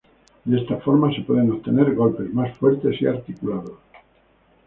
De 0.45 0.57
esta 0.59 0.77
forma, 0.77 1.13
se 1.13 1.21
pueden 1.21 1.51
obtener 1.51 1.93
golpes 1.93 2.33
más 2.33 2.57
fuertes 2.57 2.99
y 3.03 3.05
articulados. 3.05 3.77